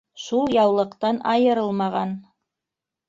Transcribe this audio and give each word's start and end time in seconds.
Шул 0.21 0.47
яулыҡтан 0.53 1.21
айырылмаған. 1.35 2.17